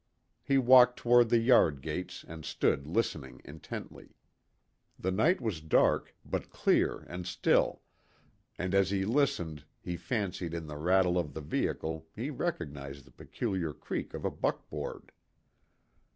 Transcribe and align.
He 0.41 0.57
walked 0.57 0.97
toward 0.97 1.29
the 1.29 1.37
yard 1.37 1.79
gates 1.83 2.25
and 2.27 2.43
stood 2.43 2.87
listening 2.87 3.39
intently. 3.45 4.15
The 4.97 5.11
night 5.11 5.39
was 5.39 5.61
dark, 5.61 6.15
but 6.25 6.49
clear 6.49 7.01
and 7.07 7.27
still, 7.27 7.83
and 8.57 8.73
as 8.73 8.89
he 8.89 9.05
listened 9.05 9.63
he 9.79 9.97
fancied 9.97 10.55
in 10.55 10.65
the 10.65 10.77
rattle 10.77 11.19
of 11.19 11.35
the 11.35 11.41
vehicle 11.41 12.07
he 12.15 12.31
recognized 12.31 13.05
the 13.05 13.11
peculiar 13.11 13.73
creak 13.73 14.15
of 14.15 14.25
a 14.25 14.31
buckboard. 14.31 15.11